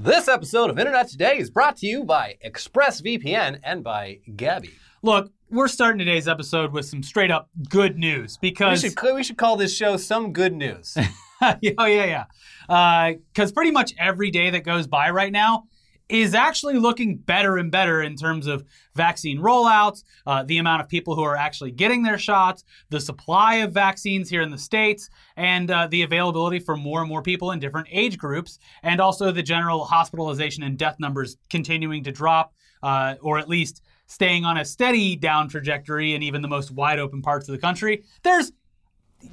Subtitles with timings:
[0.00, 4.70] This episode of Internet Today is brought to you by ExpressVPN and by Gabi.
[5.02, 8.80] Look, we're starting today's episode with some straight up good news We because.
[8.80, 10.96] should, we should call this show Some Good News.
[11.42, 12.24] oh, yeah, yeah.
[12.68, 15.64] Uh, because pretty much every day that goes by right now
[16.08, 18.64] is actually looking better and better in terms of
[18.94, 23.56] vaccine rollouts, uh, the amount of people who are actually getting their shots, the supply
[23.56, 27.50] of vaccines here in the States, and uh, the availability for more and more people
[27.52, 32.54] in different age groups, and also the general hospitalization and death numbers continuing to drop,
[32.82, 36.98] uh, or at least staying on a steady down trajectory in even the most wide
[36.98, 38.02] open parts of the country.
[38.22, 38.52] There's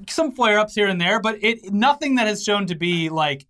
[0.09, 3.45] some flare ups here and there, but it nothing that has shown to be like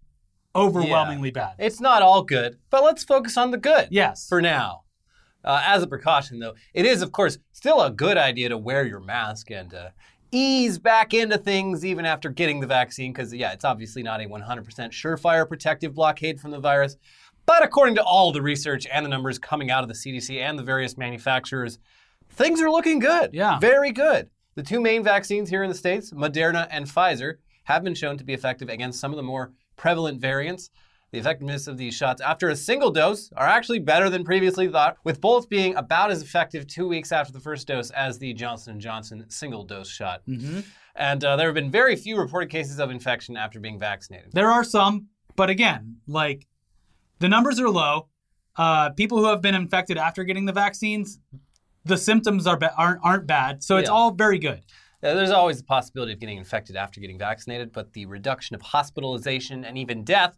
[0.55, 1.55] overwhelmingly bad.
[1.59, 4.27] it's not all good, but let's focus on the good Yes.
[4.27, 4.81] for now.
[5.43, 8.83] Uh, as a precaution, though, it is, of course, still a good idea to wear
[8.85, 9.89] your mask and uh,
[10.31, 14.25] ease back into things even after getting the vaccine, because, yeah, it's obviously not a
[14.27, 16.97] 100% surefire protective blockade from the virus.
[17.45, 20.57] But according to all the research and the numbers coming out of the CDC and
[20.57, 21.77] the various manufacturers,
[22.31, 23.29] things are looking good.
[23.33, 23.59] Yeah.
[23.59, 24.29] Very good.
[24.55, 28.23] The two main vaccines here in the States, Moderna and Pfizer, have been shown to
[28.23, 30.69] be effective against some of the more prevalent variants.
[31.11, 34.97] The effectiveness of these shots after a single dose are actually better than previously thought,
[35.05, 38.79] with both being about as effective two weeks after the first dose as the Johnson
[38.79, 40.23] & Johnson single-dose shot.
[40.95, 44.31] And uh, there have been very few reported cases of infection after being vaccinated.
[44.33, 46.47] There are some, but again, like
[47.19, 48.09] the numbers are low.
[48.57, 51.19] Uh, people who have been infected after getting the vaccines,
[51.85, 53.63] the symptoms are ba- aren't aren't bad.
[53.63, 53.93] So it's Yeah.
[53.93, 54.63] all very good.
[55.13, 59.63] There's always the possibility of getting infected after getting vaccinated, but the reduction of hospitalization
[59.63, 60.37] and even death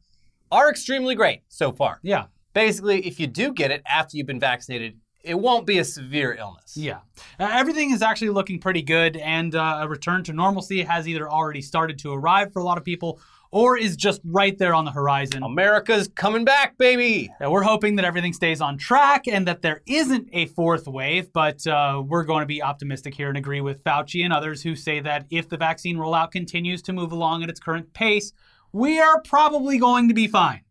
[0.51, 1.99] are extremely great so far.
[2.03, 2.25] Yeah.
[2.53, 6.33] Basically, if you do get it after you've been vaccinated, it won't be a severe
[6.33, 6.75] illness.
[6.75, 6.99] Yeah.
[7.39, 11.29] Uh, everything is actually looking pretty good, and uh, a return to normalcy has either
[11.29, 13.19] already started to arrive for a lot of people
[13.51, 15.43] or is just right there on the horizon.
[15.43, 17.29] America's coming back, baby.
[17.43, 21.31] Uh, we're hoping that everything stays on track and that there isn't a fourth wave,
[21.33, 24.75] but uh, we're going to be optimistic here and agree with Fauci and others who
[24.75, 28.33] say that if the vaccine rollout continues to move along at its current pace,
[28.73, 30.61] we are probably going to be fine.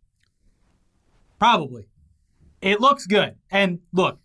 [1.39, 1.89] Probably.
[2.61, 3.37] It looks good.
[3.51, 4.19] And look,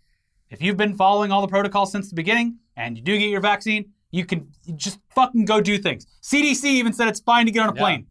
[0.50, 3.40] if you've been following all the protocols since the beginning and you do get your
[3.40, 6.06] vaccine, you can just fucking go do things.
[6.22, 7.80] CDC even said it's fine to get on a Yeah.
[7.80, 8.06] plane.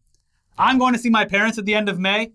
[0.57, 2.31] I'm going to see my parents at the end of May.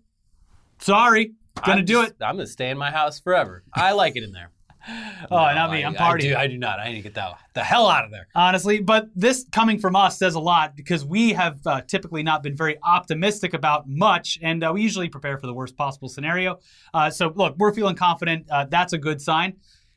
[0.78, 1.32] Sorry,
[1.64, 2.16] gonna I'm do just- it.
[2.22, 3.62] I'm gonna stay in my house forever.
[3.74, 4.50] I like it in there.
[5.32, 5.82] Oh, not me.
[5.82, 6.20] I, I'm I partying.
[6.20, 6.78] do, I do not.
[6.78, 8.28] I need to get the, the hell out of there.
[8.36, 8.78] honestly.
[8.78, 12.54] But this coming from us says a lot because we have uh, typically not been
[12.56, 16.60] very optimistic about much, and uh, we usually prepare for the worst possible scenario.
[16.94, 18.46] Uh, so, look, we're feeling confident.
[18.48, 19.54] Uh, that's a good sign.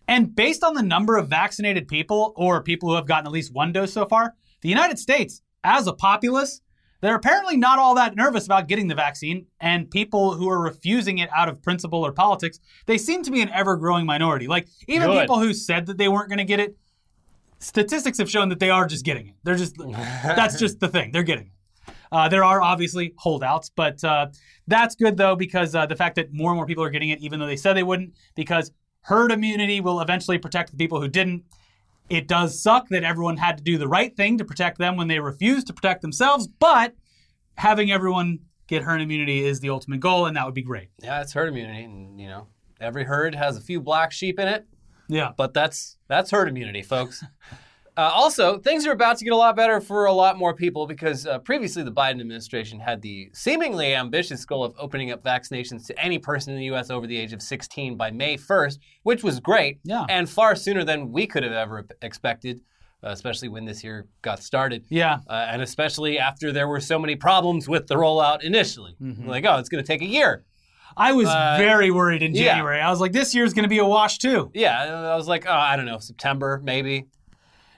[0.08, 3.54] And based on the number of vaccinated people or people who have gotten at least
[3.54, 6.62] one dose so far, the United States, as a populace,
[7.02, 11.20] they're apparently not all that nervous about getting the vaccine, and people who are refusing
[11.20, 14.48] it out of principle or politics, they seem to be an ever growing minority.
[14.48, 15.22] Like, even Good.
[15.22, 16.78] people who said that they weren't going to get it,
[17.60, 19.36] statistics have shown that they are just getting it.
[19.44, 19.76] They're just
[20.24, 21.12] that's just the thing.
[21.12, 21.94] They're getting it.
[22.12, 24.28] Uh, there are obviously holdouts, but uh,
[24.68, 27.20] that's good though because uh, the fact that more and more people are getting it,
[27.20, 28.72] even though they said they wouldn't, because
[29.02, 31.44] herd immunity will eventually protect the people who didn't.
[32.10, 35.08] It does suck that everyone had to do the right thing to protect them when
[35.08, 36.96] they refused to protect themselves, but
[37.56, 40.90] having everyone get herd immunity is the ultimate goal, and that would be great.
[41.04, 42.48] Yeah, it's herd immunity, and you know,
[42.80, 44.66] every herd has a few black sheep in it,
[45.08, 45.32] Yeah.
[45.38, 47.24] but that's that's herd immunity, folks.
[48.00, 50.88] Uh, also, things are about to get a lot better for a lot more people
[50.88, 55.86] because uh, previously the Biden administration had the seemingly ambitious goal of opening up vaccinations
[55.88, 56.90] to any person in the U.S.
[56.90, 60.06] over the age of 16 by May 1st, which was great Yeah.
[60.08, 62.62] and far sooner than we could have ever expected,
[63.04, 64.86] uh, especially when this year got started.
[64.90, 65.18] Yeah.
[65.30, 68.96] Uh, and especially after there were so many problems with the rollout initially.
[69.02, 70.46] Like, oh, it's going to take a year.
[70.96, 72.46] I was Uh, very worried in yeah.
[72.46, 72.80] January.
[72.80, 74.52] I was like, this year's going to be a wash too.
[74.54, 77.08] Yeah, I was like, oh, I don't know, September maybe.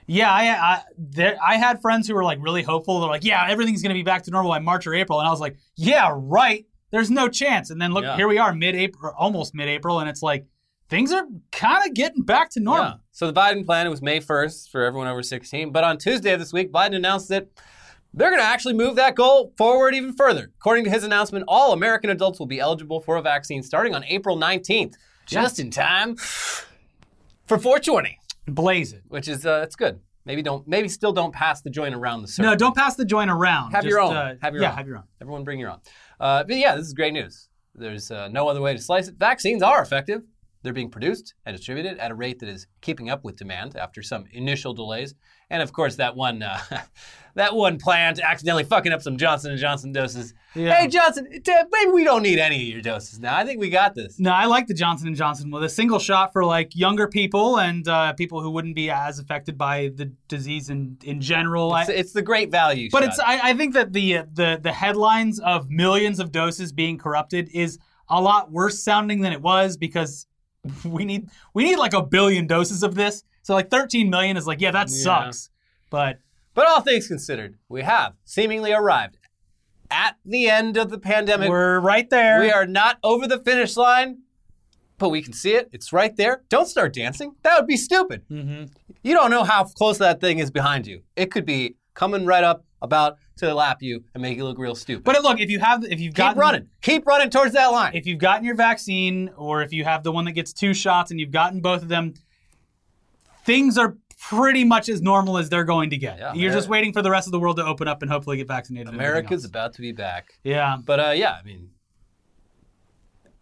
[0.06, 3.00] Yeah, I I, there, I had friends who were like really hopeful.
[3.00, 5.30] They're like, yeah, everything's gonna be back to normal by March or April, and I
[5.30, 6.66] was like, yeah, right.
[6.90, 7.70] There's no chance.
[7.70, 8.16] And then look, Yeah.
[8.16, 10.44] here we are, mid-April, almost mid-April, and it's like
[10.90, 12.84] things are kind of getting back to normal.
[12.84, 12.94] Yeah.
[13.12, 15.72] So the Biden plan was May 1st for everyone over 16.
[15.72, 17.48] But on Tuesday of this week, Biden announced that
[18.12, 20.50] they're going to actually move that goal forward even further.
[20.60, 24.04] According to his announcement, all American adults will be eligible for a vaccine starting on
[24.04, 26.16] April 19th, just in time
[27.46, 29.02] for 420, Blaze it.
[29.08, 30.00] which is uh, it's good.
[30.24, 32.50] Maybe don't maybe still don't pass the joint around the circle.
[32.50, 33.72] No, don't pass the joint around.
[33.72, 34.16] Have your own.
[34.16, 34.76] uh, have your yeah, own.
[34.76, 35.04] have your own.
[35.20, 35.80] Everyone bring your own.
[36.20, 37.48] Uh, but yeah, this is great news.
[37.74, 39.16] There's uh, no other way to slice it.
[39.18, 40.22] Vaccines are effective.
[40.62, 44.00] They're being produced and distributed at a rate that is keeping up with demand after
[44.02, 45.14] some initial delays.
[45.52, 46.58] And of course, that one uh,
[47.34, 50.32] that one plant accidentally fucking up some Johnson and Johnson doses.
[50.54, 50.74] Yeah.
[50.74, 53.36] Hey Johnson, t- maybe we don't need any of your doses now.
[53.36, 54.18] I think we got this.
[54.18, 57.58] No, I like the Johnson and Johnson with a single shot for like younger people
[57.58, 61.76] and uh, people who wouldn't be as affected by the disease in in general.
[61.76, 62.88] It's, I, it's the great value.
[62.90, 63.08] but shot.
[63.10, 67.50] it's I, I think that the the the headlines of millions of doses being corrupted
[67.52, 67.78] is
[68.08, 70.26] a lot worse sounding than it was because
[70.84, 73.22] we need we need like a billion doses of this.
[73.42, 75.02] So like 13 million is like yeah that Yeah.
[75.02, 75.50] sucks.
[75.90, 76.18] But
[76.54, 79.18] But all things considered, we have seemingly arrived
[79.90, 81.48] at the end of the pandemic.
[81.50, 82.40] we're right there.
[82.40, 84.18] We are not over the finish line,
[84.98, 85.68] but we can see it.
[85.72, 86.42] It's right there.
[86.48, 87.34] Don't start dancing.
[87.42, 88.22] That would be stupid.
[88.28, 88.64] hmm
[89.02, 91.02] You don't know how close that thing is behind you.
[91.16, 94.74] It could be coming right up, about to lap you and make you look real
[94.74, 95.04] stupid.
[95.04, 96.68] But look, if you have if you've keep got running.
[96.80, 97.92] Keep running towards that line.
[97.94, 101.10] if you've gotten your vaccine or if you have the one that gets two shots
[101.10, 102.14] and you've gotten both of them,
[103.44, 106.18] things are pretty much as normal as they're going to get.
[106.18, 108.10] Yeah, You're Ameri- just waiting for the rest of the world to open up and
[108.10, 108.88] hopefully get vaccinated.
[108.88, 110.34] America's about to be back.
[110.44, 110.76] Yeah.
[110.84, 111.70] But uh, yeah, I mean,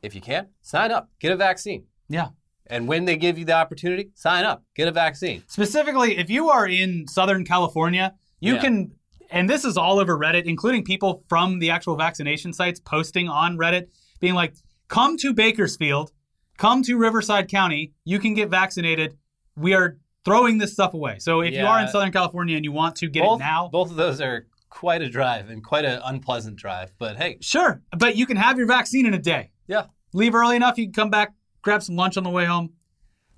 [0.02, 1.84] if you can, sign up, get a vaccine.
[2.08, 2.28] Yeah.
[2.66, 5.42] And when they give you the opportunity, sign up, get a vaccine.
[5.48, 8.60] Specifically, if you are in Southern California, you Yeah.
[8.60, 8.92] can,
[9.30, 13.56] and this is all over Reddit, including people from the actual vaccination sites posting on
[13.58, 13.88] Reddit,
[14.20, 14.54] being like,
[14.88, 16.12] come to Bakersfield,
[16.56, 19.16] come to Riverside County, you can get vaccinated.
[19.60, 21.18] We are throwing this stuff away.
[21.18, 23.68] So if you are in Southern California and you want to get both, it now,
[23.68, 26.92] both of those are quite a drive and quite an unpleasant drive.
[26.98, 29.50] But hey, sure, but you can have your vaccine in a day.
[29.66, 32.70] yeah, Leave early enough, you can come back, grab some lunch on the way home.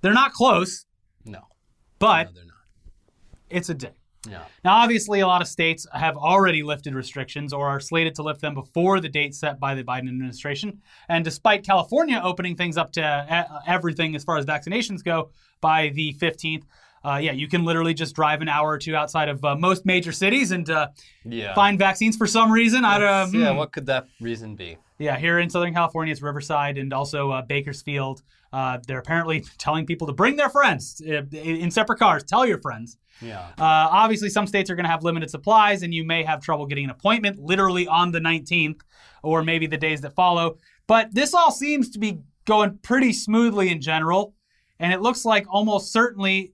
[0.00, 0.86] They're not close,
[1.24, 1.40] no,
[1.98, 2.54] but no, they're not.
[3.50, 3.92] it's a day.
[4.26, 4.40] No.
[4.64, 8.40] Now, obviously, a lot of states have already lifted restrictions or are slated to lift
[8.40, 10.80] them before the date set by the Biden administration.
[11.08, 15.30] And despite California opening things up to uh, everything as far as vaccinations go
[15.60, 16.62] by the 15th,
[17.04, 19.84] uh, yeah, you can literally just drive an hour or two outside of uh, most
[19.84, 20.88] major cities and uh,
[21.24, 21.52] Yeah.
[21.54, 22.84] find vaccines for some reason.
[22.84, 23.56] I don't, yeah, hmm.
[23.56, 24.76] what could that reason be?
[24.98, 28.22] Yeah, here in Southern California, it's Riverside and also uh, Bakersfield.
[28.52, 32.22] Uh, they're apparently telling people to bring their friends uh, in separate cars.
[32.22, 32.98] Tell your friends.
[33.20, 33.48] Yeah.
[33.58, 36.66] Uh, obviously, some states are going to have limited supplies, and you may have trouble
[36.66, 38.80] getting an appointment literally on the 19th
[39.22, 40.58] or maybe the days that follow.
[40.86, 44.34] But this all seems to be going pretty smoothly in general,
[44.78, 46.52] and it looks like almost certainly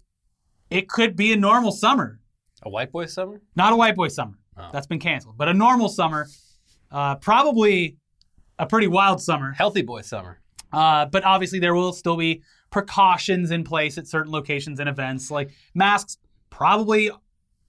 [0.71, 2.21] it could be a normal summer.
[2.63, 3.41] A white boy summer?
[3.57, 4.39] Not a white boy summer.
[4.57, 4.69] Oh.
[4.73, 5.39] That's been canceled.
[5.39, 6.27] But a normal summer,
[6.91, 7.97] uh, probably
[8.59, 9.53] a pretty wild summer.
[9.53, 10.41] Healthy boy summer.
[10.73, 15.31] Uh, but obviously, there will still be precautions in place at certain locations and events.
[15.31, 16.19] Like masks
[16.59, 17.11] probably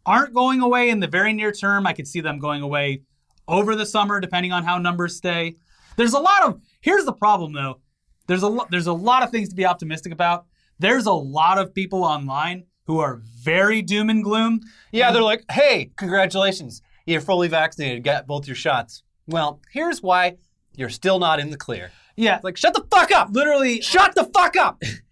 [0.05, 1.85] aren't going away in the very near term.
[1.85, 3.03] I could see them going away
[3.47, 5.55] over the summer, depending on how numbers stay.
[5.95, 6.59] There's a lot of.
[6.81, 7.79] Here's the problem, though.
[8.27, 10.45] There's a lo- there's a lot of things to be optimistic about.
[10.79, 14.61] There's a lot of people online who are very doom and gloom.
[14.91, 16.81] Yeah, they're like, hey, congratulations.
[17.05, 19.03] You're fully vaccinated, got both your shots.
[19.27, 20.37] Well, here's why
[20.75, 21.91] you're still not in the clear.
[22.15, 23.29] Yeah, It's like, shut the fuck up!
[23.31, 24.81] literally, Shut the fuck up!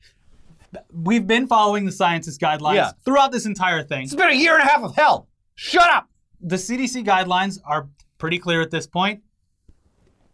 [0.91, 2.91] we've been following the scientist guidelines Yeah.
[3.05, 4.03] throughout this entire thing.
[4.03, 5.27] It's been a year and a half of hell.
[5.55, 6.07] Shut up!
[6.39, 9.21] the CDC guidelines are pretty clear at this point.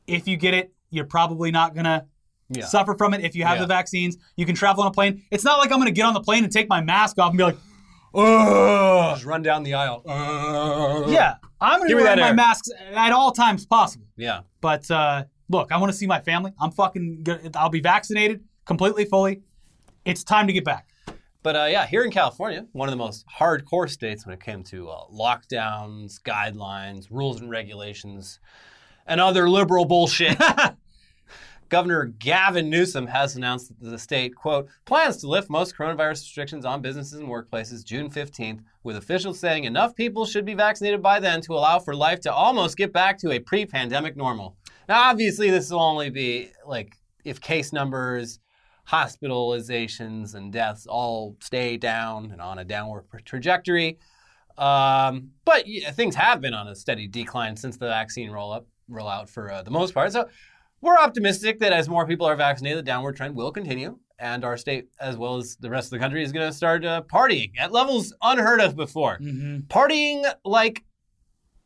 [0.05, 2.05] If you get it, you're probably not going to
[2.49, 2.65] Yeah.
[2.65, 3.21] suffer from it.
[3.23, 3.61] If you have Yeah.
[3.61, 5.23] the vaccines, you can travel on a plane.
[5.31, 7.29] It's not like I'm going to get on the plane and take my mask off
[7.29, 7.57] and be like,
[8.15, 9.15] Ugh.
[9.15, 10.03] Just run down the aisle.
[11.09, 12.33] Yeah, I'm going to wear my air.
[12.33, 14.05] masks at all times possible.
[14.17, 14.41] Yeah.
[14.61, 16.51] But uh, look, I want to see my family.
[16.59, 17.55] I'm fucking good.
[17.55, 19.41] I'll be vaccinated completely, fully.
[20.05, 20.89] It's time to get back.
[21.43, 24.63] But uh, yeah, here in California, one of the most hardcore states when it came
[24.65, 28.39] to uh, lockdowns, guidelines, rules and regulations,
[29.05, 30.37] and other liberal bullshit.
[31.69, 36.65] Governor Gavin Newsom has announced that the state, quote, plans to lift most coronavirus restrictions
[36.65, 41.19] on businesses and workplaces June 15th, with officials saying enough people should be vaccinated by
[41.19, 44.55] then to allow for life to almost get back to a pre pandemic normal.
[44.87, 46.93] Now, obviously, this will only be like
[47.25, 48.39] if case numbers,
[48.89, 53.97] hospitalizations, and deaths all stay down and on a downward trajectory.
[54.57, 58.67] Um, but yeah, things have been on a steady decline since the vaccine roll up
[58.89, 60.11] rollout for uh, the most part.
[60.11, 60.27] So
[60.81, 64.57] we're optimistic that as more people are vaccinated, the downward trend will continue, and our
[64.57, 67.51] state, as well as the rest of the country, is going to start uh, partying
[67.57, 69.17] at levels unheard of before.
[69.19, 69.59] Mm-hmm.
[69.67, 70.83] Partying like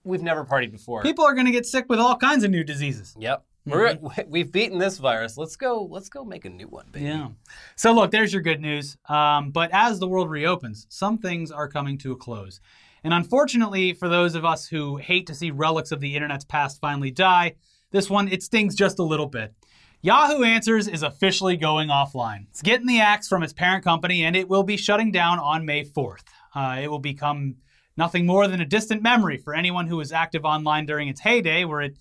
[0.04, 1.02] we've never partied before.
[1.02, 3.16] People are going to get sick with all kinds of new diseases.
[3.20, 3.44] Yep.
[3.68, 3.98] We're,
[4.28, 5.38] we've beaten this virus.
[5.38, 5.88] Let's go.
[5.90, 7.06] Let's go make a new one, baby.
[7.06, 7.30] Yeah.
[7.76, 8.98] So look, there's your good news.
[9.10, 12.60] Um, but as the world reopens, some things are coming to a close.
[13.04, 16.82] And unfortunately, for those of us who hate to see relics of the internet's past
[16.82, 17.56] finally die,
[17.92, 19.54] this one it stings just a little bit.
[20.02, 22.46] Yahoo Answers is officially going offline.
[22.50, 25.66] It's getting the axe from its parent company, and it will be shutting down on
[25.66, 26.24] May 4th.
[26.54, 27.56] Uh, it will become
[27.98, 31.66] nothing more than a distant memory for anyone who was active online during its heyday,
[31.66, 31.98] where it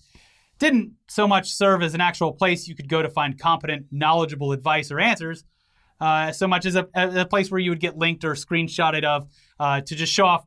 [0.59, 4.51] didn't so much serve as an actual place you could go to find competent, knowledgeable
[4.51, 5.43] advice or answers,
[5.99, 9.27] uh, so much as a, a, place where you would get linked or screenshotted of
[9.59, 10.45] uh, to just show off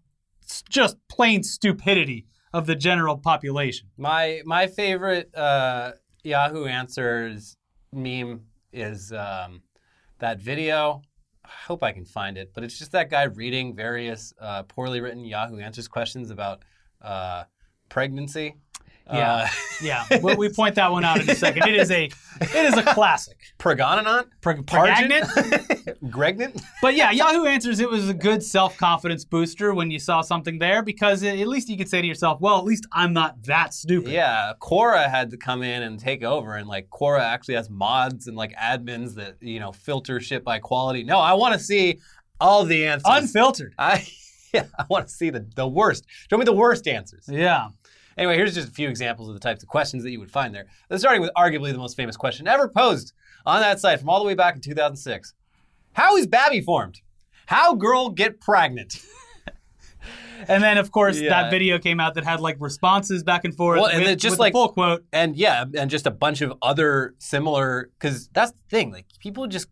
[0.69, 3.89] just plain stupidity of the general population.
[3.97, 7.57] My my favorite uh, Yahoo Answers
[7.93, 9.63] meme is um,
[10.19, 11.03] that video.
[11.45, 15.01] I hope I can find it, but it's just that guy reading various uh, poorly
[15.01, 16.63] written Yahoo Answers questions about
[17.03, 17.45] uh,
[17.89, 18.55] pregnancy.
[19.07, 19.49] Yeah, uh,
[19.83, 20.19] yeah.
[20.23, 21.69] we, we point that one out in a second.
[21.69, 22.05] It is a,
[22.41, 23.37] it is a classic.
[23.59, 25.25] Pregnant, Pre- pregnant,
[26.05, 26.63] Gregnant.
[26.81, 27.81] But yeah, Yahoo Answers.
[27.81, 31.69] It was a good self confidence booster when you saw something there because at least
[31.69, 35.31] you could say to yourself, "Well, at least I'm not that stupid." Yeah, Quora had
[35.31, 39.15] to come in and take over, and like Quora actually has mods and like admins
[39.15, 41.03] that you know filter shit by quality.
[41.05, 41.99] No, I want to see
[42.41, 43.75] all the answers unfiltered.
[43.79, 44.07] I
[44.55, 46.07] yeah, I want to see the the worst.
[46.31, 47.25] Show me the worst answers.
[47.29, 47.69] Yeah.
[48.21, 50.55] Anyway, here's just a few examples of the types of questions that you would find
[50.55, 50.67] there.
[50.95, 53.15] Starting with arguably the most famous question ever posed
[53.47, 55.33] on that site from all the way back in 2006.
[55.95, 57.01] How is Babby formed?
[57.47, 58.99] How girl get pregnant?
[60.49, 61.31] and then, of course, yeah.
[61.31, 63.81] that video came out that had like responses back and forth.
[63.81, 66.53] Well, and with, just with like full quote, and yeah, and just a bunch of
[66.61, 67.89] other similar.
[67.99, 69.69] Because that's the thing, like people just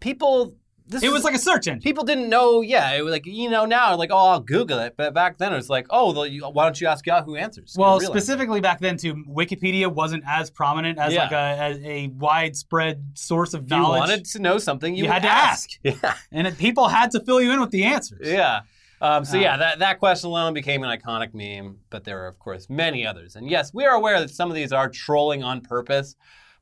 [0.00, 0.54] people
[0.88, 1.80] this it was like a search engine.
[1.80, 2.60] People didn't know.
[2.60, 4.94] Yeah, it was like you know now, like oh, I'll Google it.
[4.96, 6.12] But back then, it was like oh,
[6.50, 7.74] why don't you ask Yahoo Answers?
[7.76, 11.22] Well, specifically back then, too, Wikipedia wasn't as prominent as yeah.
[11.24, 13.96] like a, as a widespread source of knowledge.
[13.96, 15.46] you wanted to know something, you, you had to ask.
[15.46, 15.78] ask.
[16.02, 18.28] Yeah, and it, people had to fill you in with the answers.
[18.28, 18.60] Yeah.
[19.00, 22.28] Um, so uh, yeah, that, that question alone became an iconic meme, but there are
[22.28, 23.36] of course many others.
[23.36, 26.16] And yes, we are aware that some of these are trolling on purpose.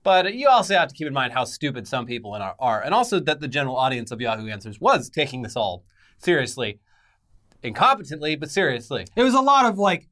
[0.04, 2.94] But you also have to keep in mind how stupid some people are, are, and
[2.94, 5.82] also that the general audience of Yahoo Answers was taking this all
[6.18, 6.78] seriously,
[7.64, 9.06] incompetently, but seriously.
[9.16, 10.06] It was a lot of like,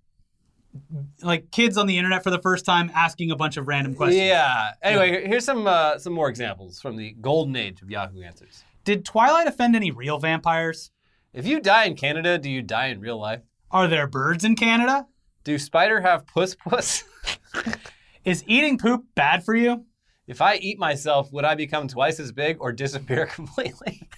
[1.22, 4.22] like kids on the internet for the first time asking a bunch of random questions.
[4.22, 4.72] Yeah.
[4.82, 5.28] Anyway, yeah.
[5.28, 8.64] here's some uh, some more examples from the golden age of Yahoo Answers.
[8.84, 10.90] Did Twilight offend any real vampires?
[11.34, 13.42] If you die in Canada, do you die in real life?
[13.70, 15.06] Are there birds in Canada?
[15.44, 17.04] Do spider have puss puss?
[18.25, 19.85] Is eating poop bad for you?
[20.29, 24.09] If I eat myself, would I become twice as big or disappear completely?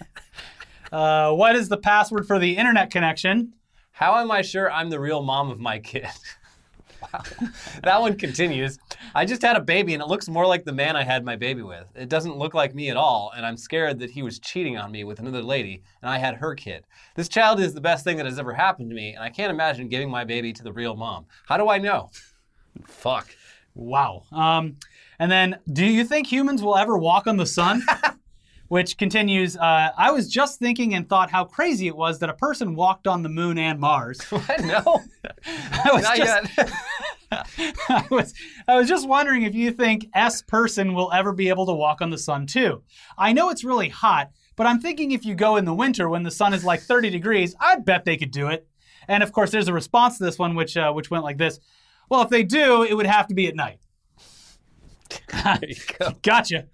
[0.92, 3.54] uh, what is the password for the internet connection?
[3.92, 6.06] How am I sure I'm the real mom of my kid?
[7.02, 7.22] wow.
[7.82, 8.78] That one continues.
[9.14, 11.36] I just had a baby and it looks more like the man I had my
[11.36, 11.86] baby with.
[11.94, 14.92] It doesn't look like me at all, and I'm scared that he was cheating on
[14.92, 16.84] me with another lady and I had her kid.
[17.14, 19.50] This child is the best thing that has ever happened to me, and I can't
[19.50, 21.24] imagine giving my baby to the real mom.
[21.46, 22.10] How do I know?
[22.86, 23.34] Fuck.
[23.74, 24.24] Wow.
[24.32, 24.76] Um,
[25.18, 27.82] and then, do you think humans will ever walk on the sun?
[28.68, 32.34] Which continues, uh, I was just thinking and thought how crazy it was that a
[32.34, 34.20] person walked on the moon and Mars.
[34.30, 34.60] What?
[34.64, 35.02] No.
[35.46, 36.72] I was Not just, yet.
[37.88, 38.34] I was
[38.68, 42.00] I was just wondering if you think S person will ever be able to walk
[42.00, 42.82] on the sun too.
[43.18, 46.22] I know it's really hot, but I'm thinking if you go in the winter when
[46.22, 48.66] the sun is like 30 degrees, I bet they could do it.
[49.08, 51.60] And of course, there's a response to this one which uh, which went like this.
[52.08, 53.78] Well, if they do, it would have to be at night.
[55.98, 56.12] go.
[56.22, 56.66] gotcha.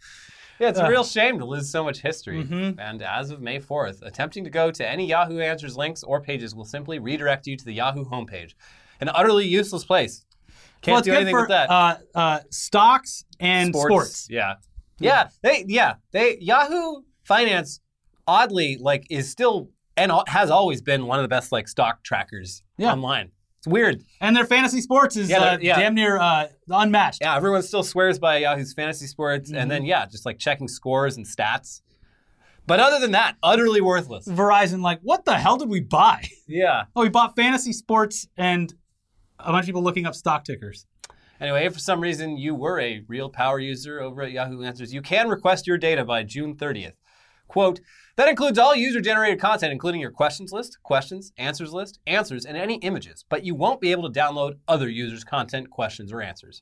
[0.59, 2.45] Yeah, it's a real shame to lose so much history.
[2.45, 2.79] Mm-hmm.
[2.79, 6.55] And as of May 4th, attempting to go to any Yahoo Answers links or pages
[6.55, 8.53] will simply redirect you to the Yahoo homepage.
[9.01, 10.27] An utterly useless place.
[10.83, 11.71] Can't well, do anything for, with that.
[11.71, 13.93] Uh, uh, stocks and sports.
[13.95, 14.27] sports.
[14.29, 14.55] Yeah.
[14.99, 15.29] yeah.
[15.43, 17.81] They yeah, they Yahoo Finance
[18.27, 22.63] oddly like is still and has always been one of the best like stock trackers
[22.79, 22.93] yeah.
[22.93, 23.31] online.
[23.61, 24.05] It's weird.
[24.23, 25.79] And their fantasy sports is yeah, uh, yeah.
[25.79, 27.19] damn near uh, unmatched.
[27.21, 29.59] Yeah, everyone still swears by Yahoo's fantasy sports, mm-hmm.
[29.61, 31.83] and then yeah, just like checking scores and stats.
[32.67, 34.27] But other than that, utterly worthless.
[34.27, 36.27] Verizon, like, what the hell did we buy?
[36.47, 36.85] Yeah.
[36.97, 38.75] Oh, we bought fantasy sports and
[39.39, 40.87] a bunch of people looking up stock tickers.
[41.41, 44.93] Anyway, if for some reason you were a real power user over at Yahoo Answers,
[44.93, 46.95] you can request your data by June 30th.
[47.47, 47.81] Quote,
[48.21, 52.55] that includes all user generated content, including your questions list, questions, answers list, answers, and
[52.55, 56.61] any images, but you won't be able to download other users' content, questions, or answers.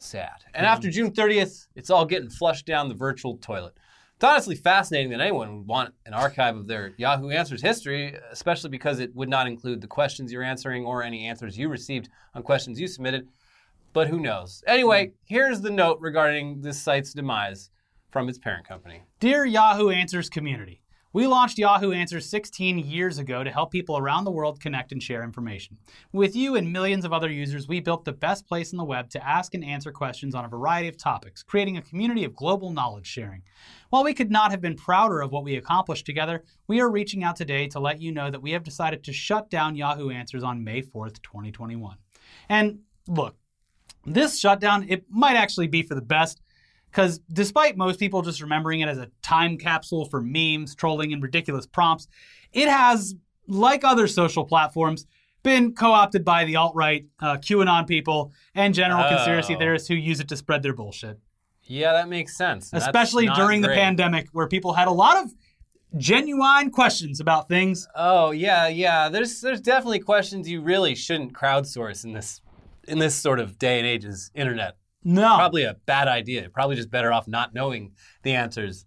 [0.00, 0.30] Sad.
[0.52, 0.72] And mm-hmm.
[0.72, 3.78] after June 30th, it's all getting flushed down the virtual toilet.
[4.16, 8.70] It's honestly fascinating that anyone would want an archive of their Yahoo Answers history, especially
[8.70, 12.42] because it would not include the questions you're answering or any answers you received on
[12.42, 13.28] questions you submitted.
[13.92, 14.64] But who knows?
[14.66, 17.70] Anyway, here's the note regarding this site's demise
[18.10, 19.02] from its parent company.
[19.20, 24.24] Dear Yahoo Answers community, We launched Yahoo Answers 16 years ago to help people around
[24.24, 25.76] the world connect and share information.
[26.12, 29.10] With you and millions of other users, we built the best place on the web
[29.10, 32.72] to ask and answer questions on a variety of topics, creating a community of global
[32.72, 33.42] knowledge sharing.
[33.88, 37.24] While we could not have been prouder of what we accomplished together, we are reaching
[37.24, 40.44] out today to let you know that we have decided to shut down Yahoo Answers
[40.44, 41.96] on May 4th, 2021.
[42.48, 43.34] And look,
[44.06, 46.40] this shutdown, it might actually be for the best
[46.90, 51.22] because despite most people just remembering it as a time capsule for memes, trolling, and
[51.22, 52.08] ridiculous prompts,
[52.52, 53.14] it has,
[53.46, 55.06] like other social platforms,
[55.42, 59.08] been co opted by the alt right, uh, QAnon people, and general Oh.
[59.08, 61.18] conspiracy theorists who use it to spread their bullshit.
[61.62, 62.70] Yeah, that makes sense.
[62.72, 65.32] Especially during the pandemic, where people had a lot of
[65.96, 67.86] genuine questions about things.
[67.94, 69.08] Oh yeah, yeah.
[69.08, 72.40] There's there's definitely questions you really shouldn't crowdsource in this
[72.88, 74.76] in this sort of day and age's internet.
[75.02, 75.36] No.
[75.36, 76.42] Probably a bad idea.
[76.42, 77.92] You're probably just better off not knowing
[78.22, 78.84] the answers.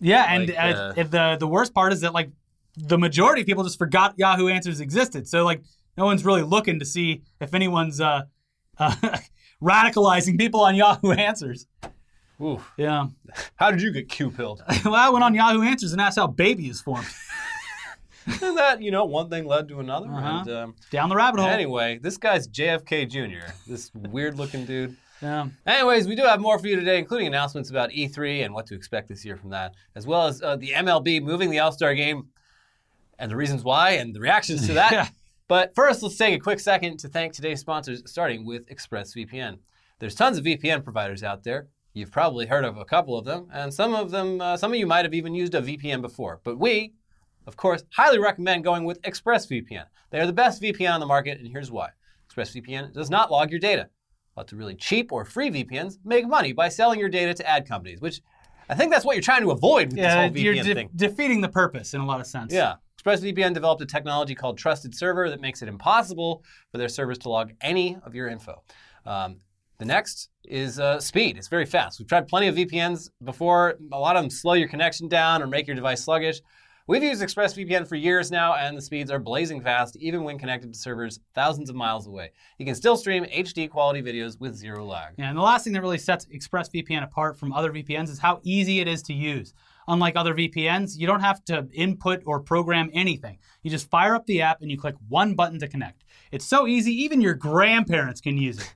[0.00, 2.30] Yeah, and Like, uh, uh, if the the worst part is that like
[2.76, 5.28] the majority of people just forgot Yahoo Answers existed.
[5.28, 5.62] So like
[5.96, 8.22] no one's really looking to see if anyone's uh,
[8.78, 8.94] uh,
[9.62, 11.66] radicalizing people on Yahoo Answers.
[12.40, 12.60] Ooh.
[12.76, 13.06] Yeah.
[13.56, 14.62] How did you get Q pilled?
[14.84, 17.06] well, I went on Yahoo Answers and asked how baby is formed.
[18.26, 20.08] and that you know one thing led to another.
[20.08, 20.38] Uh-huh.
[20.40, 21.48] And um, Down the rabbit hole.
[21.48, 23.52] anyway, this guy's JFK Jr.
[23.66, 24.96] This weird looking dude.
[25.22, 25.48] Yeah.
[25.66, 28.74] Anyways, we do have more for you today, including announcements about E3 and what to
[28.74, 31.94] expect this year from that, as well as uh, the MLB moving the All Star
[31.94, 32.28] game
[33.18, 34.92] and the reasons why and the reactions to that.
[34.92, 35.08] Yeah.
[35.48, 39.58] But first, let's take a quick second to thank today's sponsors, starting with ExpressVPN.
[39.98, 41.68] There's tons of VPN providers out there.
[41.92, 44.78] You've probably heard of a couple of them, and some of them, uh, some of
[44.78, 46.40] you might have even used a VPN before.
[46.42, 46.94] But we,
[47.46, 49.84] of course, highly recommend going with ExpressVPN.
[50.10, 51.90] They are the best VPN on the market, and here's why.
[52.30, 53.90] ExpressVPN does not log your data.
[54.36, 57.66] Lots of really cheap or free VPNs make money by selling your data to ad
[57.68, 58.20] companies, which
[58.70, 60.74] I think that's what you're trying to avoid with this Yeah, whole you're VPN de-
[60.74, 60.90] thing.
[60.96, 62.52] defeating the purpose in a lot of sense.
[62.52, 62.76] Yeah.
[63.04, 67.28] ExpressVPN developed a technology called Trusted Server that makes it impossible for their servers to
[67.28, 68.62] log any of your info.
[69.04, 69.38] Um,
[69.78, 71.36] the next is uh, speed.
[71.36, 71.98] It's very fast.
[71.98, 73.74] We've tried plenty of VPNs before.
[73.92, 76.40] A lot of them slow your connection down or make your device sluggish.
[76.88, 80.72] We've used ExpressVPN for years now, and the speeds are blazing fast, even when connected
[80.72, 82.32] to servers thousands of miles away.
[82.58, 85.14] You can still stream HD quality videos with zero lag.
[85.16, 88.40] Yeah, and the last thing that really sets ExpressVPN apart from other VPNs is how
[88.42, 89.54] easy it is to use.
[89.86, 93.38] Unlike other VPNs, you don't have to input or program anything.
[93.62, 96.02] You just fire up the app and you click one button to connect.
[96.32, 98.74] It's so easy, even your grandparents can use it.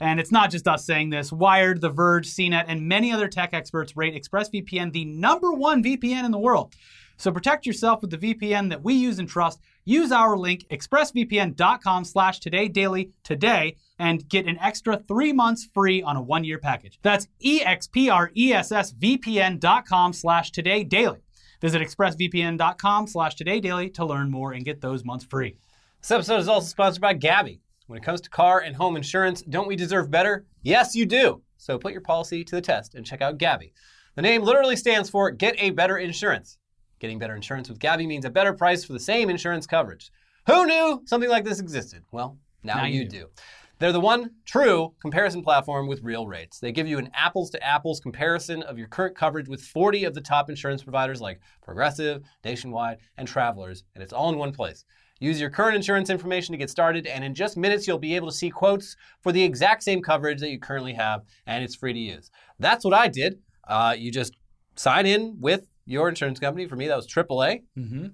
[0.00, 1.30] And it's not just us saying this.
[1.30, 6.24] Wired, The Verge, CNET, and many other tech experts rate ExpressVPN the number one VPN
[6.24, 6.74] in the world.
[7.16, 9.60] So protect yourself with the VPN that we use and trust.
[9.84, 16.02] Use our link, expressvpn.com slash today daily today, and get an extra three months free
[16.02, 16.98] on a one-year package.
[17.02, 21.20] That's expressvpn.com slash today daily.
[21.60, 25.56] Visit expressvpn.com slash today daily to learn more and get those months free.
[26.00, 27.60] This episode is also sponsored by Gabi.
[27.86, 30.46] When it comes to car and home insurance, don't we deserve better?
[30.62, 31.42] Yes, you do.
[31.58, 33.72] So put your policy to the test and check out Gabi.
[34.14, 36.58] The name literally stands for Get a Better Insurance.
[37.04, 40.10] Getting better insurance with Gabi means a better price for the same insurance coverage.
[40.46, 42.02] Who knew something like this existed?
[42.12, 43.26] Well, now, Now you, you do.
[43.78, 46.60] They're the one true comparison platform with real rates.
[46.60, 50.14] They give you an apples to apples comparison of your current coverage with 40 of
[50.14, 54.86] the top insurance providers like Progressive, Nationwide, and Travelers, and it's all in one place.
[55.20, 58.30] Use your current insurance information to get started, and in just minutes, you'll be able
[58.30, 61.92] to see quotes for the exact same coverage that you currently have, and it's free
[61.92, 62.30] to use.
[62.58, 63.40] That's what I did.
[63.68, 64.38] Uh, you just
[64.74, 66.66] sign in with your insurance company.
[66.66, 67.62] For me, that was AAA.
[67.78, 68.06] Mm-hmm.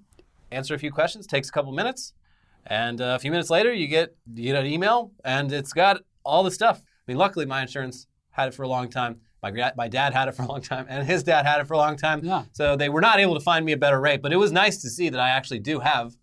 [0.52, 2.12] Answer a few questions, takes a couple minutes,
[2.66, 6.02] and uh, a few minutes later, you get you get an email, and it's got
[6.24, 6.78] all the stuff.
[6.80, 9.20] I mean, luckily, my insurance had it for a long time.
[9.42, 11.74] My, my dad had it for a long time, and his dad had it for
[11.74, 12.20] a long time.
[12.22, 12.44] Yeah.
[12.52, 14.82] So they were not able to find me a better rate, but it was nice
[14.82, 16.14] to see that I actually do have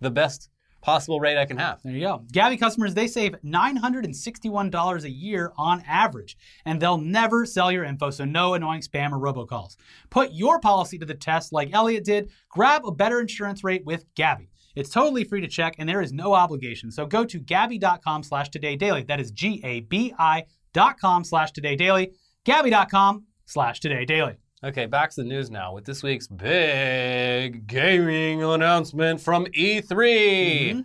[0.00, 0.50] the best
[0.86, 1.82] possible rate I can have.
[1.82, 2.22] There you go.
[2.32, 8.10] Gabi customers, they save $961 a year on average, and they'll never sell your info,
[8.10, 9.76] so no annoying spam or robocalls.
[10.10, 12.30] Put your policy to the test like Elliot did.
[12.48, 14.46] Grab a better insurance rate with Gabi.
[14.76, 16.92] It's totally free to check, and there is no obligation.
[16.92, 19.02] So go to gabi.com slash today daily.
[19.02, 22.12] That is G-A-B-I dot com slash today daily.
[22.44, 24.36] Gabi.com slash today daily.
[24.64, 30.72] Okay, back to the news now with this week's big gaming announcement from E3.
[30.72, 30.84] Mhm.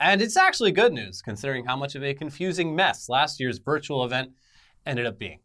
[0.00, 4.04] And it's actually good news considering how much of a confusing mess last year's virtual
[4.04, 4.32] event
[4.84, 5.38] ended up being.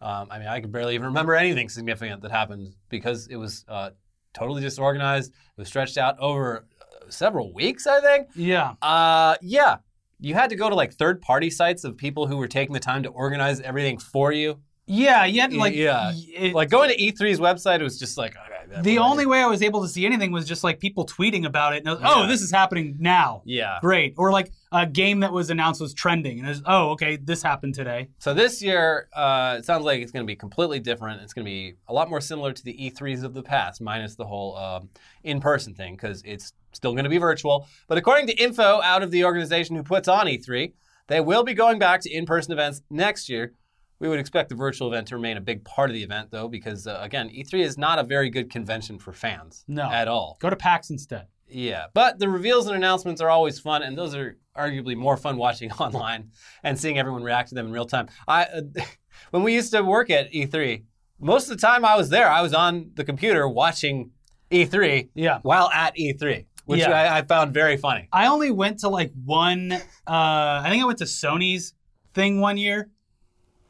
[0.00, 3.66] Um, I mean, I can barely even remember anything significant that happened because it was
[3.68, 3.90] uh,
[4.32, 5.30] totally disorganized.
[5.30, 8.28] It was stretched out over uh, several weeks, I think.
[8.34, 8.74] Yeah.
[8.80, 9.76] Uh, yeah.
[10.20, 12.80] You had to go to like third party sites of people who were taking the
[12.80, 14.62] time to organize everything for you.
[14.90, 16.12] Yeah, to, like, Yeah.
[16.34, 19.46] it- Like going to E3's website, it was just like, okay, The only way I
[19.46, 21.78] was able to see anything was just like people tweeting about it.
[21.78, 22.26] And was, oh, Yeah.
[22.28, 23.42] this is happening now.
[23.44, 23.78] Yeah.
[23.80, 24.14] Great.
[24.16, 26.38] Or like a game that was announced was trending.
[26.38, 28.08] And it was, oh, okay, this happened today.
[28.18, 31.20] So this year, uh, it sounds like it's going to be completely different.
[31.22, 34.14] It's going to be a lot more similar to the E3s of the past, minus
[34.14, 34.88] the whole um,
[35.24, 37.66] in-person thing, because it's still going to be virtual.
[37.88, 40.72] But according to info out of the organization who puts on E3,
[41.08, 43.54] they will be going back to in-person events next year.
[44.00, 46.48] We would expect the virtual event to remain a big part of the event, though,
[46.48, 49.90] because uh, again, E3 is not a very good convention for fans No.
[49.90, 50.38] at all.
[50.40, 51.26] Go to PAX instead.
[51.46, 55.36] Yeah, but the reveals and announcements are always fun, and those are arguably more fun
[55.36, 56.30] watching online
[56.62, 58.08] and seeing everyone react to them in real time.
[58.26, 58.62] I, uh,
[59.32, 60.84] when we used to work at E3,
[61.20, 64.12] most of the time I was there, I was on the computer watching
[64.50, 65.40] E3 Yeah.
[65.42, 66.90] while at E3, which Yeah.
[66.92, 68.08] I, I found very funny.
[68.12, 71.74] I only went to like one, uh, I think I went to Sony's
[72.14, 72.88] thing one year.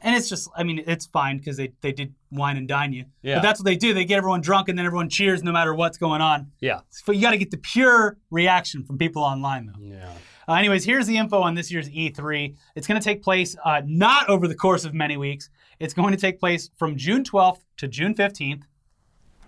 [0.03, 3.05] And it's just, I mean, it's fine because they, they did wine and dine you.
[3.21, 3.35] Yeah.
[3.35, 3.93] But that's what they do.
[3.93, 6.51] They get everyone drunk and then everyone cheers no matter what's going on.
[6.59, 6.81] Yeah.
[7.05, 9.79] But you got to get the pure reaction from people online, though.
[9.79, 10.11] Yeah.
[10.47, 12.55] Uh, anyways, here's the info on this year's E3.
[12.75, 15.49] It's going to take place uh, not over the course of many weeks.
[15.79, 18.63] It's going to take place from June 12th to June 15th.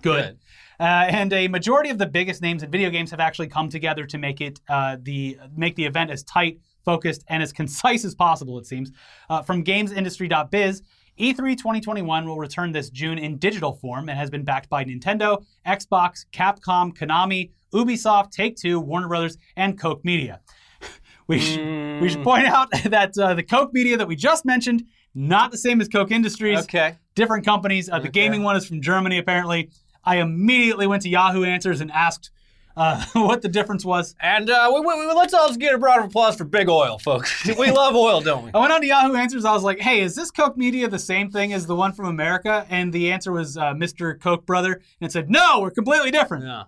[0.01, 0.37] Good.
[0.79, 4.05] Uh, and a majority of the biggest names in video games have actually come together
[4.05, 8.15] to make it uh, the make the event as tight, focused, and as concise as
[8.15, 8.57] possible.
[8.59, 8.91] It seems.
[9.29, 10.81] Uh, from GamesIndustry.biz,
[11.19, 15.43] E3 2021 will return this June in digital form and has been backed by Nintendo,
[15.65, 20.41] Xbox, Capcom, Konami, Ubisoft, Take Two, Warner Brothers, and Koch Media.
[21.25, 24.83] We should, we should point out that uh, the Koch Media that we just mentioned,
[25.15, 26.97] not the same as Koch Industries Okay.
[27.15, 27.89] different companies.
[27.89, 29.69] Uh, the gaming one is from Germany, apparently.
[30.03, 32.29] I immediately went to Yahoo Answers and asked
[32.75, 34.15] uh, what the difference was.
[34.21, 36.97] And uh, we, we, let's all just get a round of applause for Big Oil,
[36.99, 37.45] folks.
[37.57, 38.51] we love oil, don't we?
[38.53, 39.45] I went on to Yahoo Answers.
[39.45, 42.05] I was like, "Hey, is this Koch Media the same thing as the one from
[42.05, 44.19] America?" And the answer was uh, Mr.
[44.19, 46.63] Koch brother, and it said, "No, we're completely different." Yeah.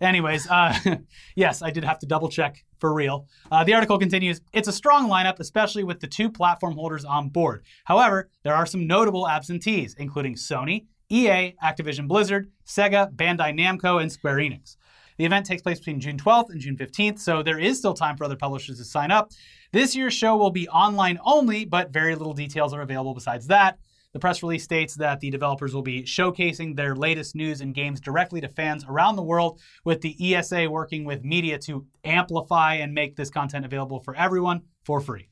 [0.00, 0.78] Anyways, uh,
[1.36, 3.26] yes, I did have to double check for real.
[3.50, 7.28] Uh, the article continues It's a strong lineup, especially with the two platform holders on
[7.30, 7.64] board.
[7.84, 14.10] However, there are some notable absentees, including Sony, EA, Activision Blizzard, Sega, Bandai Namco, and
[14.10, 14.76] Square Enix.
[15.18, 18.16] The event takes place between June 12th and June 15th, so there is still time
[18.16, 19.30] for other publishers to sign up.
[19.72, 23.78] This year's show will be online only, but very little details are available besides that.
[24.12, 28.00] The press release states that the developers will be showcasing their latest news and games
[28.00, 32.94] directly to fans around the world, with the ESA working with media to amplify and
[32.94, 35.28] make this content available for everyone for free.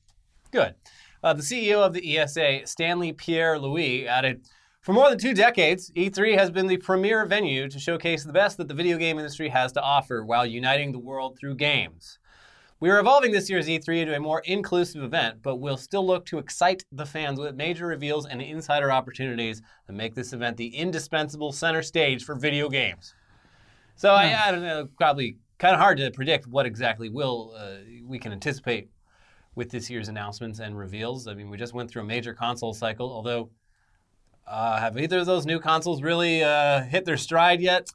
[0.50, 0.74] Good.
[1.22, 4.44] Uh, the CEO of the ESA, Stanley Pierre Louis, added
[4.84, 8.58] For more than two decades, E3 has been the premier venue to showcase the best
[8.58, 12.18] that the video game industry has to offer while uniting the world through games.
[12.80, 16.26] We are evolving this year's E3 into a more inclusive event, but we'll still look
[16.26, 20.76] to excite the fans with major reveals and insider opportunities that make this event the
[20.76, 23.14] indispensable center stage for video games.
[23.96, 27.76] So I, I don't know, probably kind of hard to predict what exactly will uh,
[28.04, 28.90] we can anticipate
[29.54, 31.26] with this year's announcements and reveals.
[31.26, 33.48] I mean, we just went through a major console cycle, although
[34.46, 37.88] uh, have either of those new consoles really uh, hit their stride yet?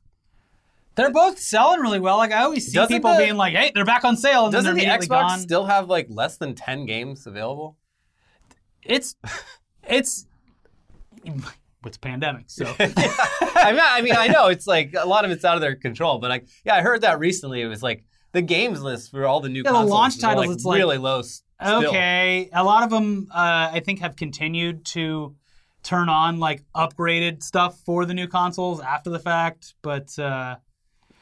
[0.95, 2.17] They're both selling really well.
[2.17, 4.51] Like I always see Doesn't people the- being like, "Hey, they're back on sale," and
[4.53, 5.39] Doesn't the Xbox gone.
[5.39, 7.77] still have like less than 10 games available?
[8.83, 9.15] it's,
[9.87, 10.25] it's,
[11.85, 15.45] it's pandemic, so I mean, I mean, I know it's like a lot of it's
[15.45, 17.61] out of their control, but like, yeah, I heard that recently.
[17.61, 20.55] It was like the games list for all the new Yeah, the launch titles, like,
[20.55, 21.19] it's like- really low.
[21.19, 21.89] s- Still.
[21.89, 25.35] Okay, a lot of them uh, I think have continued to
[25.89, 30.55] turn on like upgraded stuff for the new consoles after the fact, but uh,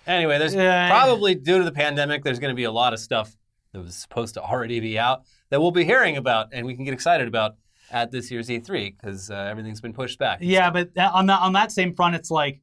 [0.06, 0.90] Anyway, there's Yeah.
[0.90, 3.36] probably due to the pandemic, there's going to be a lot of stuff
[3.74, 6.84] that was supposed to already be out that we'll be hearing about and we can
[6.86, 7.56] get excited about
[7.92, 10.40] at this year's E3 because uh, everything's been pushed back.
[10.42, 12.60] yeah, but on that on that same front, it's like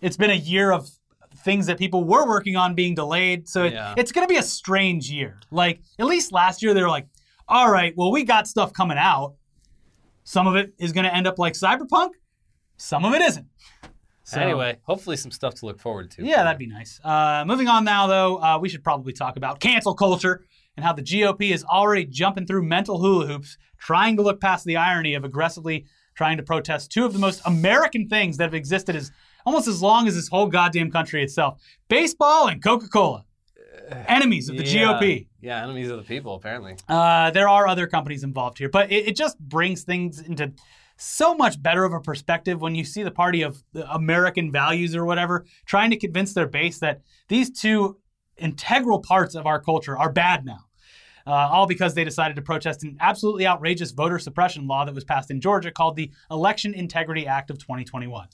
[0.00, 0.88] it's been a year of
[1.38, 3.94] things that people were working on being delayed, so it- Yeah.
[3.96, 5.38] it's going to be a strange year.
[5.50, 7.06] Like at least last year, they were like,
[7.48, 9.34] "All right, well, we got stuff coming out.
[10.28, 12.10] Some of it is going to end up like Cyberpunk,
[12.76, 13.46] some of it isn't."
[14.24, 16.24] So- Anyway, hopefully some stuff to look forward to.
[16.24, 17.00] Yeah, that'd be nice.
[17.04, 20.44] Uh, moving on now, though, uh, we should probably talk about cancel culture
[20.76, 24.64] and how the GOP is already jumping through mental hula hoops, trying to look past
[24.64, 25.86] the irony of aggressively
[26.16, 29.12] trying to protest two of the most American things that have existed as
[29.44, 33.24] almost as long as this whole goddamn country itself: baseball and Coca-Cola.
[34.08, 34.98] Enemies of the Yeah.
[35.00, 35.26] GOP.
[35.40, 36.76] Yeah, enemies of the people, apparently.
[36.88, 40.52] Uh, there are other companies involved here, but it, it just brings things into
[40.96, 44.96] so much better of a perspective when you see the party of the American values
[44.96, 47.98] or whatever trying to convince their base that these two
[48.38, 50.58] integral parts of our culture are bad now.
[51.26, 55.04] Uh, all because they decided to protest an absolutely outrageous voter suppression law that was
[55.04, 58.28] passed in Georgia called the Election Integrity Act of 2021.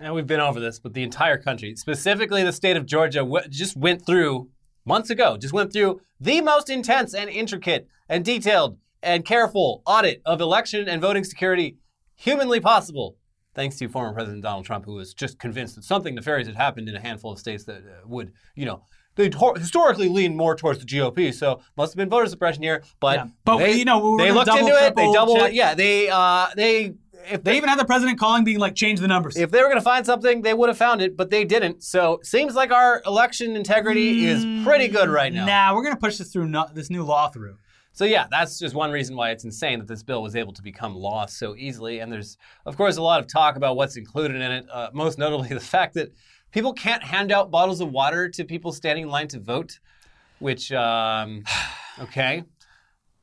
[0.00, 3.46] and we've been over this, but the entire country, specifically the state of Georgia, w-
[3.48, 4.48] just went through
[4.84, 10.22] months ago, just went through the most intense and intricate and detailed and careful audit
[10.24, 11.78] of election and voting security
[12.14, 13.16] humanly possible.
[13.54, 16.88] Thanks to former President Donald Trump, who was just convinced that something nefarious had happened
[16.88, 18.82] in a handful of states that uh, would, you know,
[19.16, 22.82] they historically lean more towards the GOP, so must have been voter suppression here.
[22.98, 23.26] But, Yeah.
[23.44, 24.96] But, they, you know, we they looked into it.
[24.96, 25.54] They double, check.
[25.54, 26.94] yeah, they, uh, they,
[27.30, 29.36] if They even had the president calling, being like, change the numbers.
[29.36, 31.82] if they were going to find something, they would have found it, but they didn't.
[31.82, 35.46] So seems like our election integrity is pretty good right now.
[35.46, 37.56] Nah, we're gonna push this through no, this new law through.
[37.92, 40.62] So yeah, that's just one reason why it's insane that this bill was able to
[40.62, 42.00] become law so easily.
[42.00, 44.66] And there's, of course, a lot of talk about what's included in it.
[44.70, 46.12] Uh, most notably, the fact that
[46.50, 49.78] people can't hand out bottles of water to people standing in line to vote.
[50.40, 51.44] Which, um,
[52.00, 52.42] okay.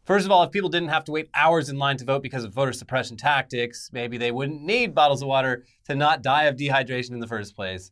[0.04, 2.44] First of all, if people didn't have to wait hours in line to vote because
[2.44, 6.56] of voter suppression tactics, maybe they wouldn't need bottles of water to not die of
[6.56, 7.92] dehydration in the first place.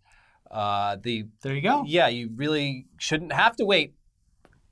[0.49, 1.83] Uh, the There you go.
[1.85, 3.93] yeah, you really shouldn't have to wait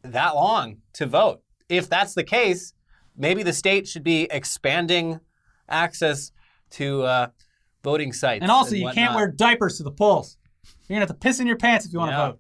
[0.02, 1.42] that long to vote.
[1.70, 2.74] If that's the case,
[3.16, 5.20] maybe the state should be expanding
[5.70, 6.32] access
[6.72, 7.28] to uh,
[7.84, 8.42] voting sites.
[8.42, 10.38] And also, you can't wear diapers to the polls.
[10.88, 12.28] You're gonna have to piss in your pants if you want to Yeah.
[12.30, 12.40] vote.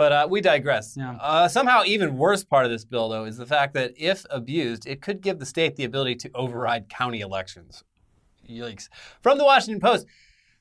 [0.00, 0.96] But uh, we digress.
[0.96, 1.18] Yeah.
[1.20, 4.86] Uh, somehow, even worse part of this bill, though, is the fact that if abused,
[4.86, 7.84] it could give the state the ability to override county elections.
[8.48, 8.88] Yikes.
[9.20, 10.06] From the Washington Post.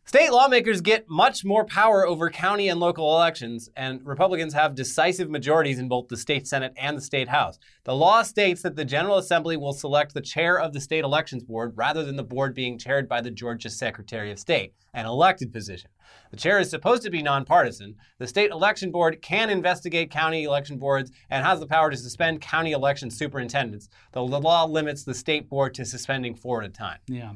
[0.04, 5.30] State lawmakers get much more power over county and local elections, and Republicans have decisive
[5.30, 7.60] majorities in both the state Senate and the state House.
[7.86, 11.44] The law states that the General Assembly will select the chair of the state elections
[11.44, 15.54] board rather than the board being chaired by the Georgia Secretary of State, an elected
[15.54, 15.92] position.
[16.32, 17.96] The chair is supposed to be nonpartisan.
[18.18, 22.42] The state election board can investigate county election boards and has the power to suspend
[22.42, 27.00] county election superintendents, the law limits the state board to suspending four at a time.
[27.08, 27.34] Yeah.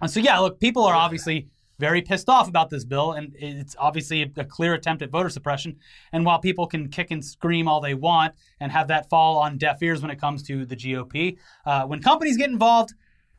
[0.00, 1.48] And so yeah, look, people are obviously
[1.80, 5.30] very pissed off about this bill, and it's obviously a, a clear attempt at voter
[5.30, 5.78] suppression.
[6.12, 9.56] And while people can kick and scream all they want and have that fall on
[9.56, 12.92] deaf ears when it comes to the GOP, uh, when companies get involved,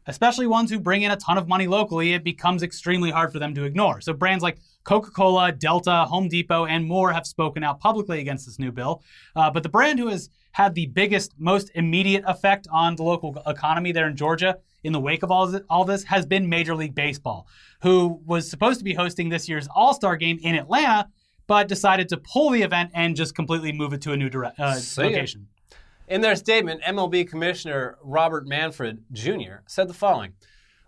[0.07, 3.39] especially ones who bring in a ton of money locally, it becomes extremely hard for
[3.39, 4.01] them to ignore.
[4.01, 8.59] So brands like Coca-Cola, Delta, Home Depot, and more have spoken out publicly against this
[8.59, 9.03] new bill.
[9.35, 13.41] Uh, but the brand who has had the biggest, most immediate effect on the local
[13.45, 16.75] economy there in Georgia in the wake of all, this, all this has been Major
[16.75, 17.47] League Baseball,
[17.83, 21.07] who was supposed to be hosting this year's All Star game in Atlanta,
[21.47, 24.53] but decided to pull the event and just completely move it to a new dire-
[24.57, 25.47] uh, location.
[26.11, 29.59] In their statement, MLB Commissioner Robert Manfred Jr.
[29.65, 30.33] said the following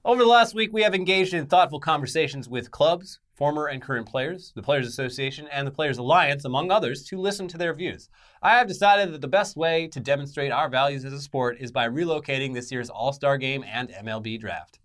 [0.03, 4.05] Over the last week, we have engaged in thoughtful conversations with clubs, former and current
[4.05, 8.09] players, the Players Association, and the Players Alliance, among others, to listen to their views.
[8.41, 11.71] I have decided that the best way to demonstrate our values as a sport is
[11.71, 14.79] by relocating this year's All Star game and MLB draft.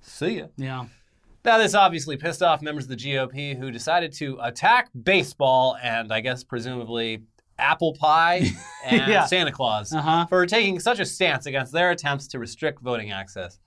[0.00, 0.46] See ya.
[0.56, 0.86] Yeah.
[1.44, 6.10] Now, this obviously pissed off members of the GOP who decided to attack baseball and,
[6.10, 7.24] I guess, presumably
[7.58, 8.50] apple pie
[8.84, 9.26] and Yeah.
[9.26, 10.26] Santa Claus Uh-huh.
[10.26, 13.58] for taking such a stance against their attempts to restrict voting access.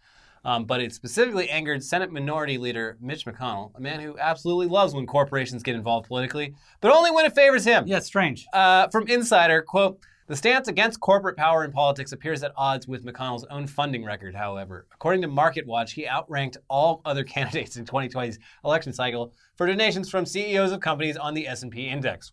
[0.46, 4.94] Um, but it specifically angered Senate Minority Leader Mitch McConnell, a man who absolutely loves
[4.94, 7.86] when corporations get involved politically, but only when it favors him.
[7.86, 8.46] Yeah, it's strange.
[8.54, 13.06] Uh, from Insider, quote, the stance against corporate power in politics appears at odds with
[13.06, 14.86] McConnell's own funding record, however.
[14.94, 20.26] According to MarketWatch, he outranked all other candidates in 2020's election cycle for donations from
[20.26, 22.32] CEOs of companies on the S&P index.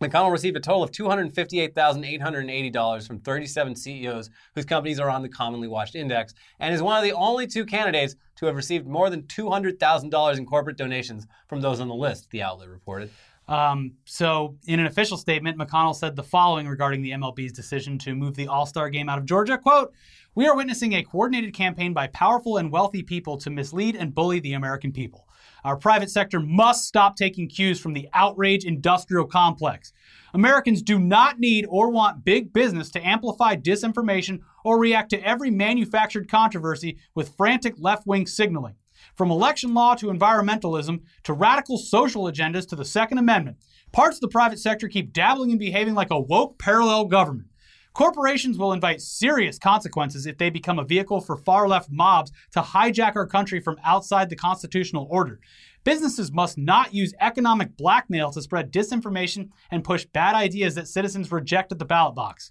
[0.00, 5.68] McConnell received a total of $258,880 from 37 CEOs whose companies are on the commonly
[5.68, 9.22] watched index, and is one of the only two candidates to have received more than
[9.22, 13.10] $200,000 in corporate donations from those on the list, the outlet reported.
[13.46, 18.14] Um, so, in an official statement, McConnell said the following regarding the MLB's decision to
[18.14, 19.92] move the All Star game out of Georgia quote,
[20.34, 24.40] We are witnessing a coordinated campaign by powerful and wealthy people to mislead and bully
[24.40, 25.28] the American people.
[25.64, 29.94] Our private sector must stop taking cues from the outrage industrial complex.
[30.34, 35.50] Americans do not need or want big business to amplify disinformation or react to every
[35.50, 38.74] manufactured controversy with frantic left wing signaling.
[39.16, 43.56] From election law to environmentalism to radical social agendas to the Second Amendment,
[43.92, 47.48] parts of the private sector keep dabbling and behaving like a woke parallel government.
[47.94, 52.60] Corporations will invite serious consequences if they become a vehicle for far left mobs to
[52.60, 55.38] hijack our country from outside the constitutional order.
[55.84, 61.30] Businesses must not use economic blackmail to spread disinformation and push bad ideas that citizens
[61.30, 62.50] reject at the ballot box.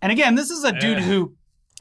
[0.00, 1.34] And again, this is a dude who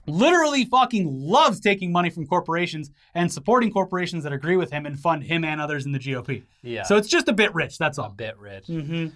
[0.08, 5.00] literally fucking loves taking money from corporations and supporting corporations that agree with him and
[5.00, 6.44] fund him and others in the GOP.
[6.64, 6.84] Yeah.
[6.84, 8.08] So it's just a bit rich, that's all.
[8.08, 8.68] a bit rich.
[8.68, 9.08] Mm-hmm.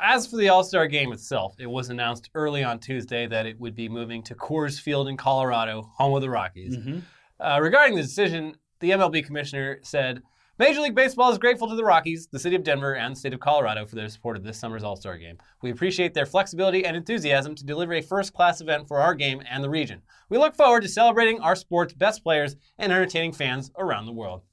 [0.00, 3.58] As for the All Star game itself, it was announced early on Tuesday that it
[3.60, 6.76] would be moving to Coors Field in Colorado, home of the Rockies.
[6.76, 6.98] Mm-hmm.
[7.38, 10.22] Uh, regarding the decision, the MLB commissioner said,
[10.58, 13.34] Major League Baseball is grateful to the Rockies, the city of Denver, and the state
[13.34, 15.36] of Colorado for their support of this summer's All Star game.
[15.60, 19.42] We appreciate their flexibility and enthusiasm to deliver a first class event for our game
[19.50, 20.00] and the region.
[20.30, 24.44] We look forward to celebrating our sport's best players and entertaining fans around the world.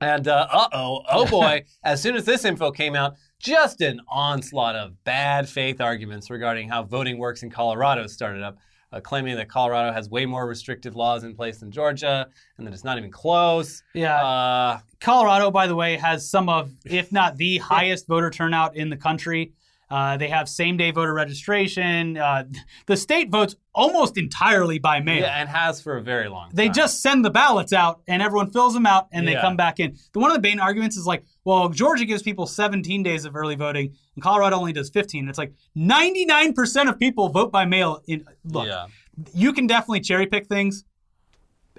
[0.00, 4.76] And uh oh, oh boy, as soon as this info came out, just an onslaught
[4.76, 8.58] of bad faith arguments regarding how voting works in Colorado started up
[8.94, 12.72] uh, claiming that Colorado has way more restrictive laws in place than Georgia and that
[12.72, 13.82] it's not even close.
[13.92, 14.24] Yeah.
[14.24, 18.90] Uh, Colorado, by the way, has some of, if not the highest voter turnout in
[18.90, 19.52] the country.
[19.94, 22.16] Uh, they have same day voter registration.
[22.16, 22.42] Uh,
[22.86, 25.20] the state votes almost entirely by mail.
[25.22, 26.56] yeah, and has for a very long time.
[26.56, 29.78] They just send the ballots out and everyone fills them out and they come back
[29.78, 29.96] in.
[30.12, 33.36] The one of the main arguments is like, well, Georgia gives people 17 days of
[33.36, 35.28] early voting and Colorado only does 15.
[35.28, 38.02] It's like 99% of people vote by mail.
[38.08, 38.86] In look, Yeah.
[39.32, 40.84] you can definitely cherry pick things,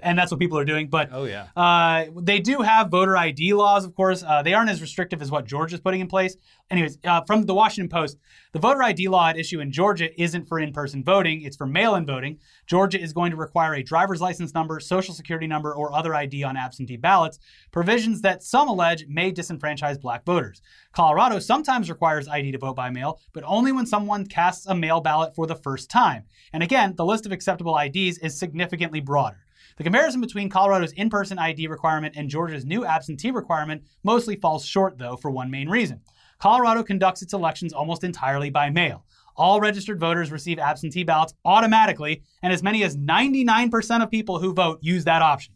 [0.02, 0.88] and that's what people are doing.
[0.88, 1.46] But Oh, yeah.
[1.56, 4.22] uh, they do have voter ID laws, of course.
[4.22, 6.36] Uh, they aren't as restrictive as what Georgia's putting in place.
[6.70, 8.18] Anyways, uh, from the Washington Post,
[8.52, 11.66] the voter ID law at issue in Georgia isn't for in person voting, it's for
[11.66, 12.38] mail in voting.
[12.66, 16.42] Georgia is going to require a driver's license number, social security number, or other ID
[16.42, 17.38] on absentee ballots,
[17.70, 20.60] provisions that some allege may disenfranchise black voters.
[20.92, 25.00] Colorado sometimes requires ID to vote by mail, but only when someone casts a mail
[25.00, 26.24] ballot for the first time.
[26.52, 29.38] And again, the list of acceptable IDs is significantly broader.
[29.76, 34.64] The comparison between Colorado's in person ID requirement and Georgia's new absentee requirement mostly falls
[34.64, 36.00] short, though, for one main reason.
[36.38, 39.04] Colorado conducts its elections almost entirely by mail.
[39.36, 44.54] All registered voters receive absentee ballots automatically, and as many as 99% of people who
[44.54, 45.54] vote use that option.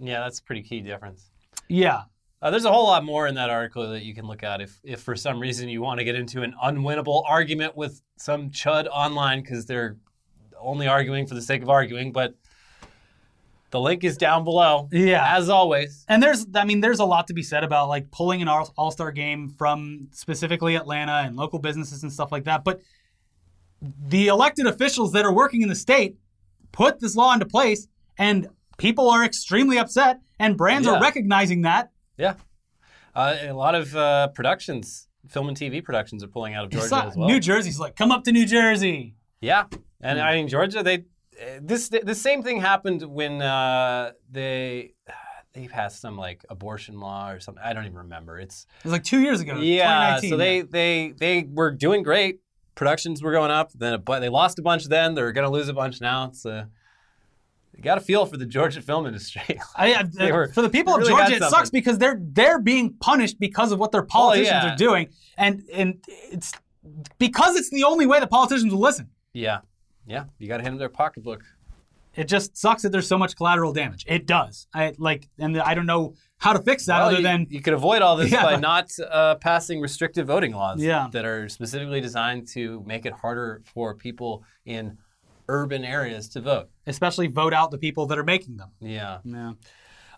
[0.00, 1.30] Yeah, that's a pretty key difference.
[1.68, 2.04] Yeah.
[2.40, 4.80] Uh, there's a whole lot more in that article that you can look at if,
[4.82, 8.88] if for some reason you want to get into an unwinnable argument with some chud
[8.88, 9.98] online because they're
[10.58, 12.12] only arguing for the sake of arguing.
[12.12, 12.34] But
[13.72, 15.36] the link is down below, Yeah.
[15.36, 16.04] as always.
[16.08, 18.90] And there's, I mean, there's a lot to be said about like pulling an All
[18.92, 22.62] Star game from specifically Atlanta and local businesses and stuff like that.
[22.64, 22.80] But
[23.80, 26.16] the elected officials that are working in the state
[26.70, 30.94] put this law into place, and people are extremely upset, and brands Yeah.
[30.94, 31.90] are recognizing that.
[32.16, 32.34] Yeah.
[33.14, 36.88] Uh, a lot of uh, productions, film and TV productions, are pulling out of Georgia
[36.90, 37.28] not- as well.
[37.28, 39.14] New Jersey's like, come up to New Jersey.
[39.40, 39.64] Yeah,
[40.00, 40.20] and.
[40.20, 40.82] I mean Georgia.
[40.82, 41.04] They
[41.60, 44.94] this the same thing happened when uh, they
[45.54, 47.62] they passed some like abortion law or something.
[47.64, 48.38] I don't even remember.
[48.38, 49.56] It's It was like two years ago.
[49.56, 50.18] yeah.
[50.20, 52.40] 2019, So they they they were doing great.
[52.74, 53.70] Productions were going up.
[53.72, 54.86] Then a, bu- they lost a bunch.
[54.88, 56.28] Then they're going to lose a bunch now.
[56.28, 56.64] It's uh,
[57.76, 59.42] you got to feel for the Georgia film industry.
[59.76, 63.38] I, I- were- for the people of Georgia, it sucks because they're they're being punished
[63.38, 64.72] because of what their politicians yeah.
[64.72, 66.52] are doing, and and it's
[67.18, 69.10] because it's the only way the politicians will listen.
[69.34, 69.58] yeah,
[70.06, 70.24] yeah.
[70.38, 71.42] You got to hand them their pocketbook.
[72.14, 74.04] It just sucks that there's so much collateral damage.
[74.06, 74.66] It does.
[74.74, 77.62] I like, and I don't know how to fix that Well, other you, than you
[77.62, 81.08] could avoid all this Yeah, by not uh, passing restrictive voting laws Yeah.
[81.12, 84.98] that are specifically designed to make it harder for people in
[85.48, 86.68] urban areas to vote.
[86.86, 88.70] especially vote out the people that are making them.
[88.80, 89.18] Yeah.
[89.24, 89.52] Yeah.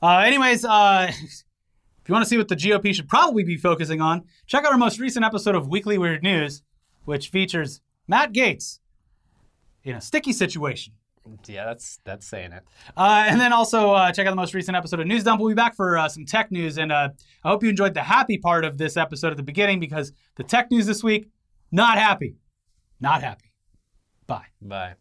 [0.03, 4.01] Uh, anyways, uh, if you want to see what the GOP should probably be focusing
[4.01, 6.63] on, check out our most recent episode of Weekly Weird News,
[7.05, 8.81] which features Matt Gaetz
[9.85, 10.95] in a sticky situation.
[11.47, 12.65] Yeah, that's that's saying it.
[12.97, 15.41] Uh, and then also uh, check out the most recent episode of News Dump.
[15.41, 17.09] We'll be back for uh, some tech news, and uh,
[17.43, 20.45] I hope you enjoyed the happy part of this episode at the beginning because the
[20.45, 21.31] tech news this week,
[21.73, 22.37] not happy,
[23.01, 23.53] not happy.
[24.27, 24.47] Bye.
[24.61, 24.95] Bye.